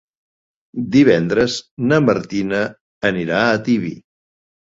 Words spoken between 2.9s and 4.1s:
anirà a Tibi.